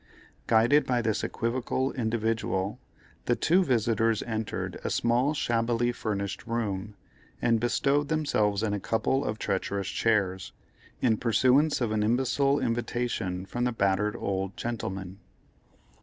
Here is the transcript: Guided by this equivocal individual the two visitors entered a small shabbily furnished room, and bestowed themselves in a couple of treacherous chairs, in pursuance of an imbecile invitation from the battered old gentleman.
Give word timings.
Guided 0.47 0.87
by 0.87 1.03
this 1.03 1.23
equivocal 1.23 1.91
individual 1.91 2.79
the 3.25 3.35
two 3.35 3.63
visitors 3.63 4.23
entered 4.23 4.79
a 4.83 4.89
small 4.89 5.35
shabbily 5.35 5.91
furnished 5.91 6.47
room, 6.47 6.95
and 7.39 7.59
bestowed 7.59 8.07
themselves 8.07 8.63
in 8.63 8.73
a 8.73 8.79
couple 8.79 9.23
of 9.23 9.37
treacherous 9.37 9.89
chairs, 9.89 10.53
in 11.01 11.17
pursuance 11.17 11.81
of 11.81 11.91
an 11.91 12.01
imbecile 12.01 12.59
invitation 12.59 13.45
from 13.45 13.63
the 13.63 13.71
battered 13.71 14.15
old 14.15 14.57
gentleman. 14.57 15.19